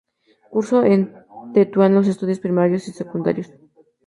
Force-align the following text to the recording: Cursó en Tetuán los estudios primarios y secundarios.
Cursó 0.49 0.83
en 0.83 1.13
Tetuán 1.53 1.93
los 1.93 2.07
estudios 2.07 2.39
primarios 2.39 2.87
y 2.87 2.91
secundarios. 2.91 3.51